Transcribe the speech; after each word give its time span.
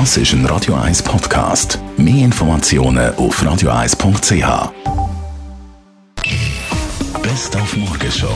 Das 0.00 0.16
ist 0.16 0.32
ein 0.32 0.44
Radio 0.46 0.74
1 0.74 1.04
Podcast. 1.04 1.78
Mehr 1.96 2.24
Informationen 2.24 3.14
auf 3.14 3.40
radio1.ch. 3.40 4.72
Best 7.22 7.56
auf 7.56 7.76
Morgenshow 7.76 8.34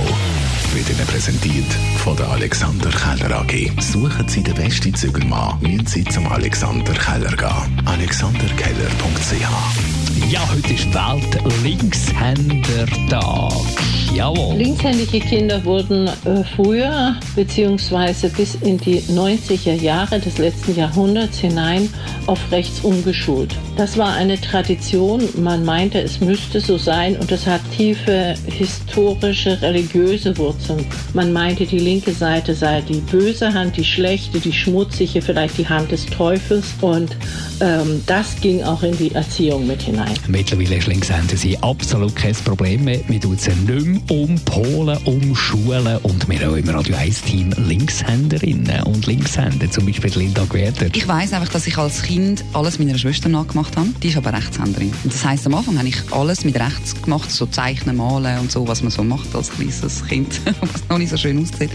wird 0.72 0.88
Ihnen 0.88 1.04
präsentiert 1.08 1.66
von 2.04 2.16
der 2.16 2.28
Alexander 2.28 2.90
Keller 2.90 3.40
AG. 3.40 3.72
Suchen 3.80 4.28
Sie 4.28 4.44
den 4.44 4.54
besten 4.54 4.94
Zügelmann, 4.94 5.58
müssen 5.60 5.84
Sie 5.84 6.04
zum 6.04 6.28
Alexander 6.28 6.94
Keller 6.94 7.36
gehen. 7.36 7.82
alexanderkeller.ch 7.86 10.30
Ja, 10.30 10.48
heute 10.54 10.72
ist 10.72 10.94
Welt-Linkshänder-Tag. 10.94 13.87
Jawohl. 14.14 14.56
Linkshändige 14.56 15.20
Kinder 15.20 15.64
wurden 15.64 16.08
äh, 16.08 16.42
früher 16.56 17.14
beziehungsweise 17.36 18.28
bis 18.30 18.54
in 18.56 18.78
die 18.78 19.00
90er 19.00 19.74
Jahre 19.74 20.18
des 20.18 20.38
letzten 20.38 20.74
Jahrhunderts 20.74 21.38
hinein 21.38 21.88
auf 22.26 22.40
rechts 22.50 22.80
umgeschult. 22.80 23.54
Das 23.76 23.96
war 23.96 24.14
eine 24.14 24.40
Tradition, 24.40 25.22
man 25.36 25.64
meinte, 25.64 26.00
es 26.00 26.20
müsste 26.20 26.60
so 26.60 26.78
sein 26.78 27.16
und 27.16 27.30
es 27.30 27.46
hat 27.46 27.60
tiefe 27.76 28.34
historische, 28.46 29.60
religiöse 29.62 30.36
Wurzeln. 30.38 30.84
Man 31.14 31.32
meinte, 31.32 31.66
die 31.66 31.78
linke 31.78 32.12
Seite 32.12 32.54
sei 32.54 32.80
die 32.80 33.00
böse 33.00 33.52
Hand, 33.52 33.76
die 33.76 33.84
schlechte, 33.84 34.40
die 34.40 34.52
schmutzige, 34.52 35.22
vielleicht 35.22 35.58
die 35.58 35.68
Hand 35.68 35.92
des 35.92 36.06
Teufels 36.06 36.74
und 36.80 37.16
ähm, 37.60 38.02
das 38.06 38.40
ging 38.40 38.62
auch 38.62 38.82
in 38.82 38.96
die 38.96 39.14
Erziehung 39.14 39.66
mit 39.66 39.82
hinein. 39.82 40.14
Mittlerweile 40.28 40.76
ist 40.76 40.86
Linkshänder 40.86 41.36
sie 41.36 41.58
absolut 41.58 42.14
kein 42.14 42.34
Problem 42.34 42.84
mehr. 42.84 43.00
Wir 43.08 43.20
tun 43.20 43.36
sie 43.38 43.50
nicht 43.50 43.86
mehr 43.86 44.00
umpolen, 44.10 44.98
umschulen 45.04 45.98
und 46.02 46.28
wir 46.28 46.40
haben 46.40 46.56
im 46.56 46.68
Radio 46.68 46.96
1 46.96 47.22
Team 47.22 47.52
Linkshänderinnen 47.56 48.82
und 48.84 49.06
Linkshänder, 49.06 49.70
zum 49.70 49.86
Beispiel 49.86 50.10
Linda 50.16 50.44
Gwerder. 50.44 50.86
Ich 50.92 51.06
weiss 51.08 51.32
einfach, 51.32 51.52
dass 51.52 51.66
ich 51.66 51.76
als 51.78 52.02
Kind 52.02 52.44
alles 52.52 52.78
meiner 52.78 52.98
Schwester 52.98 53.28
nachgemacht 53.28 53.76
habe. 53.76 53.88
Die 54.02 54.08
ist 54.08 54.16
aber 54.16 54.32
Rechtshänderin. 54.32 54.92
Und 55.04 55.12
das 55.12 55.24
heisst, 55.24 55.46
am 55.46 55.54
Anfang 55.54 55.78
habe 55.78 55.88
ich 55.88 55.96
alles 56.10 56.44
mit 56.44 56.56
rechts 56.56 57.00
gemacht, 57.00 57.30
so 57.30 57.46
Zeichnen, 57.46 57.96
Malen 57.96 58.38
und 58.40 58.52
so, 58.52 58.66
was 58.68 58.82
man 58.82 58.90
so 58.90 59.02
macht 59.02 59.34
als 59.34 59.50
kleines 59.50 60.04
Kind, 60.06 60.40
was 60.60 60.88
noch 60.88 60.98
nicht 60.98 61.10
so 61.10 61.16
schön 61.16 61.40
aussieht. 61.42 61.70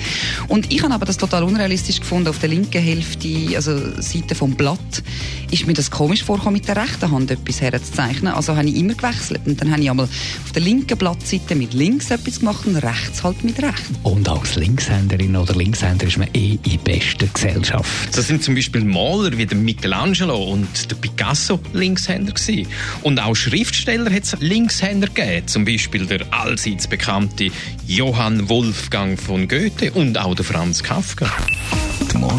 Und 0.48 0.72
ich 0.72 0.82
habe 0.84 0.94
aber 0.94 1.06
das 1.06 1.18
total 1.18 1.44
unrealistisch 1.44 2.00
gefunden. 2.00 2.30
Auf 2.30 2.40
der 2.40 2.50
linken 2.50 2.82
Hälfte, 2.82 3.30
also 3.56 4.02
Seite 4.02 4.36
vom 4.36 4.56
Blatt, 4.56 5.04
ist 5.52 5.68
mir 5.68 5.73
das 5.74 5.92
komisch 5.92 6.24
vorgekommen, 6.24 6.60
mit 6.60 6.68
der 6.68 6.78
rechten 6.78 7.12
Hand 7.12 7.32
etwas 7.32 7.62
herzuzeichnen. 7.62 8.34
Also 8.34 8.56
habe 8.56 8.68
ich 8.68 8.76
immer 8.76 8.94
gewechselt. 8.94 9.42
Und 9.46 9.60
dann 9.62 9.72
habe 9.72 9.82
ich 9.82 9.90
einmal 9.90 10.06
auf 10.06 10.52
der 10.54 10.62
linken 10.62 10.98
Blattseite 10.98 11.56
mit 11.56 11.74
links 11.74 12.12
etwas 12.12 12.40
gemacht 12.40 12.66
und 12.66 12.78
rechts 12.78 13.24
halt 13.24 13.44
mit 13.44 13.62
rechts. 13.62 13.90
Und 14.04 14.28
als 14.30 14.56
Linkshänderin 14.56 15.36
oder 15.36 15.56
Linkshänder 15.56 16.08
ist 16.08 16.18
man 16.18 16.30
eh 16.34 16.58
in 16.64 16.80
bester 16.84 17.28
Gesellschaft. 17.28 18.16
Das 18.16 18.28
sind 18.28 18.44
zum 18.44 18.56
Beispiel 18.56 18.84
Maler 18.84 19.38
wie 19.38 19.46
der 19.46 19.58
Michelangelo 19.58 20.52
und 20.52 20.90
der 20.90 20.96
Picasso 20.96 21.60
Linkshänder 21.74 22.34
gewesen. 22.34 22.68
Und 23.02 23.20
auch 23.20 23.36
Schriftsteller 23.36 24.12
hat 24.12 24.24
es 24.24 24.36
Linkshänder 24.40 25.08
gegeben. 25.08 25.48
Zum 25.48 25.66
Beispiel 25.66 26.06
der 26.06 26.22
allseits 26.32 26.88
bekannte 26.88 27.50
Johann 27.88 28.50
Wolfgang 28.50 29.20
von 29.20 29.48
Goethe 29.48 29.92
und 29.92 30.18
auch 30.18 30.36
der 30.36 30.46
Franz 30.46 30.84
Kafka. 30.84 31.32